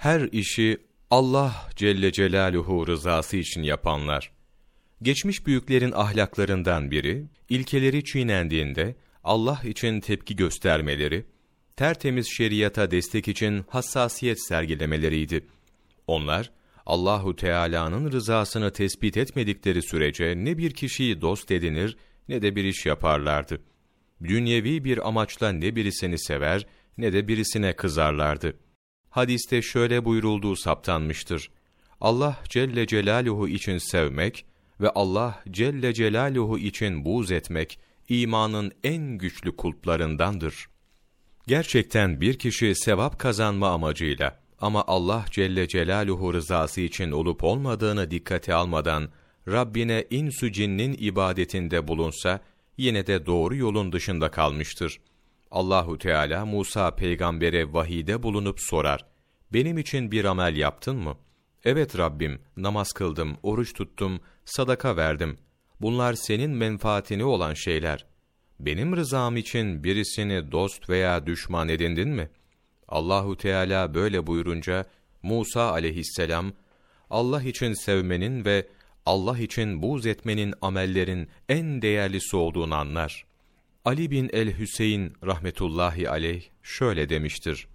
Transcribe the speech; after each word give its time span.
her 0.00 0.20
işi 0.32 0.78
Allah 1.10 1.68
Celle 1.76 2.12
Celaluhu 2.12 2.86
rızası 2.86 3.36
için 3.36 3.62
yapanlar. 3.62 4.32
Geçmiş 5.02 5.46
büyüklerin 5.46 5.92
ahlaklarından 5.92 6.90
biri, 6.90 7.26
ilkeleri 7.48 8.04
çiğnendiğinde 8.04 8.96
Allah 9.24 9.60
için 9.64 10.00
tepki 10.00 10.36
göstermeleri, 10.36 11.26
tertemiz 11.76 12.28
şeriata 12.36 12.90
destek 12.90 13.28
için 13.28 13.64
hassasiyet 13.68 14.46
sergilemeleriydi. 14.48 15.46
Onlar, 16.06 16.50
Allahu 16.86 17.36
Teala'nın 17.36 18.12
rızasını 18.12 18.72
tespit 18.72 19.16
etmedikleri 19.16 19.82
sürece 19.82 20.34
ne 20.36 20.58
bir 20.58 20.70
kişiyi 20.70 21.20
dost 21.20 21.50
edinir 21.50 21.96
ne 22.28 22.42
de 22.42 22.56
bir 22.56 22.64
iş 22.64 22.86
yaparlardı. 22.86 23.60
Dünyevi 24.24 24.84
bir 24.84 25.08
amaçla 25.08 25.52
ne 25.52 25.76
birisini 25.76 26.18
sever 26.18 26.66
ne 26.98 27.12
de 27.12 27.28
birisine 27.28 27.76
kızarlardı. 27.76 28.56
Hadiste 29.10 29.62
şöyle 29.62 30.04
buyurulduğu 30.04 30.56
saptanmıştır. 30.56 31.50
Allah 32.00 32.38
Celle 32.48 32.86
Celaluhu 32.86 33.48
için 33.48 33.78
sevmek 33.78 34.44
ve 34.80 34.90
Allah 34.90 35.42
Celle 35.50 35.94
Celaluhu 35.94 36.58
için 36.58 37.04
buğz 37.04 37.30
etmek 37.30 37.78
imanın 38.08 38.72
en 38.84 39.18
güçlü 39.18 39.56
kulplarındandır. 39.56 40.68
Gerçekten 41.46 42.20
bir 42.20 42.38
kişi 42.38 42.74
sevap 42.74 43.18
kazanma 43.18 43.68
amacıyla 43.68 44.40
ama 44.60 44.84
Allah 44.86 45.24
Celle 45.30 45.68
Celaluhu 45.68 46.34
rızası 46.34 46.80
için 46.80 47.10
olup 47.10 47.44
olmadığını 47.44 48.10
dikkate 48.10 48.54
almadan 48.54 49.08
Rabbine 49.48 50.06
insü 50.10 50.52
cinnin 50.52 50.96
ibadetinde 50.98 51.88
bulunsa 51.88 52.40
yine 52.76 53.06
de 53.06 53.26
doğru 53.26 53.56
yolun 53.56 53.92
dışında 53.92 54.30
kalmıştır. 54.30 55.00
Allahu 55.50 55.98
Teala 55.98 56.46
Musa 56.46 56.96
peygambere 56.96 57.72
vahide 57.72 58.22
bulunup 58.22 58.60
sorar. 58.60 59.04
Benim 59.52 59.78
için 59.78 60.10
bir 60.10 60.24
amel 60.24 60.56
yaptın 60.56 60.96
mı? 60.96 61.16
Evet 61.64 61.98
Rabbim, 61.98 62.40
namaz 62.56 62.92
kıldım, 62.92 63.36
oruç 63.42 63.72
tuttum, 63.72 64.20
sadaka 64.44 64.96
verdim. 64.96 65.38
Bunlar 65.80 66.14
senin 66.14 66.50
menfaatini 66.50 67.24
olan 67.24 67.54
şeyler. 67.54 68.06
Benim 68.60 68.96
rızam 68.96 69.36
için 69.36 69.84
birisini 69.84 70.52
dost 70.52 70.88
veya 70.88 71.26
düşman 71.26 71.68
edindin 71.68 72.08
mi? 72.08 72.30
Allahu 72.88 73.36
Teala 73.36 73.94
böyle 73.94 74.26
buyurunca 74.26 74.84
Musa 75.22 75.70
aleyhisselam 75.70 76.52
Allah 77.10 77.42
için 77.42 77.72
sevmenin 77.72 78.44
ve 78.44 78.68
Allah 79.06 79.38
için 79.38 79.82
buğz 79.82 80.06
etmenin 80.06 80.54
amellerin 80.62 81.28
en 81.48 81.82
değerlisi 81.82 82.36
olduğunu 82.36 82.74
anlar. 82.74 83.29
Ali 83.84 84.10
bin 84.10 84.30
el-Hüseyin 84.32 85.12
rahmetullahi 85.24 86.10
aleyh 86.10 86.42
şöyle 86.62 87.08
demiştir. 87.08 87.68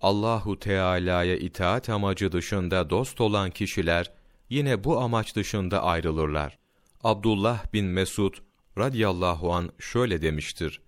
Allahu 0.00 0.58
Teala'ya 0.58 1.36
itaat 1.36 1.88
amacı 1.88 2.32
dışında 2.32 2.90
dost 2.90 3.20
olan 3.20 3.50
kişiler 3.50 4.12
yine 4.50 4.84
bu 4.84 5.00
amaç 5.00 5.36
dışında 5.36 5.82
ayrılırlar. 5.82 6.58
Abdullah 7.04 7.72
bin 7.72 7.84
Mesud 7.84 8.34
radıyallahu 8.78 9.52
an 9.52 9.72
şöyle 9.78 10.22
demiştir. 10.22 10.80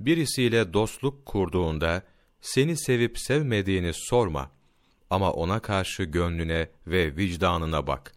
Birisiyle 0.00 0.72
dostluk 0.72 1.26
kurduğunda 1.26 2.02
seni 2.40 2.76
sevip 2.76 3.18
sevmediğini 3.18 3.90
sorma 3.94 4.50
ama 5.10 5.32
ona 5.32 5.60
karşı 5.60 6.02
gönlüne 6.02 6.68
ve 6.86 7.16
vicdanına 7.16 7.86
bak. 7.86 8.12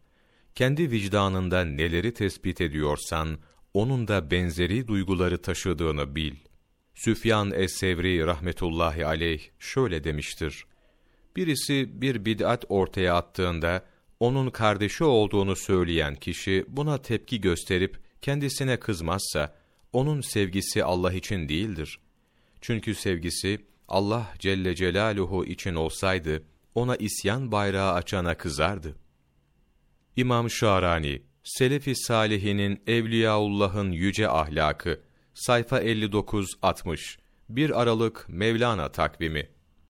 Kendi 0.55 0.91
vicdanında 0.91 1.65
neleri 1.65 2.13
tespit 2.13 2.61
ediyorsan 2.61 3.37
onun 3.75 4.07
da 4.07 4.31
benzeri 4.31 4.87
duyguları 4.87 5.41
taşıdığını 5.41 6.15
bil. 6.15 6.35
Süfyan 6.93 7.51
es-Sevri 7.51 8.25
rahmetullahi 8.25 9.05
aleyh 9.05 9.41
şöyle 9.59 10.03
demiştir. 10.03 10.65
Birisi 11.35 12.01
bir 12.01 12.25
bid'at 12.25 12.65
ortaya 12.69 13.15
attığında 13.15 13.85
onun 14.19 14.49
kardeşi 14.49 15.03
olduğunu 15.03 15.55
söyleyen 15.55 16.15
kişi 16.15 16.65
buna 16.67 17.01
tepki 17.01 17.41
gösterip 17.41 17.99
kendisine 18.21 18.79
kızmazsa 18.79 19.55
onun 19.93 20.21
sevgisi 20.21 20.83
Allah 20.83 21.13
için 21.13 21.49
değildir. 21.49 21.99
Çünkü 22.61 22.95
sevgisi 22.95 23.65
Allah 23.87 24.33
Celle 24.39 24.75
Celaluhu 24.75 25.45
için 25.45 25.75
olsaydı 25.75 26.43
ona 26.75 26.95
isyan 26.95 27.51
bayrağı 27.51 27.93
açana 27.93 28.37
kızardı. 28.37 28.95
İmam 30.15 30.49
Şarani 30.49 31.21
Selefi 31.45 31.95
Salihinin 31.95 32.81
Evliyaullah'ın 32.87 33.91
yüce 33.91 34.29
ahlakı 34.29 35.01
sayfa 35.33 35.79
59 35.79 36.47
60 36.61 37.17
1 37.49 37.81
Aralık 37.81 38.25
Mevlana 38.29 38.91
takvimi 38.91 39.49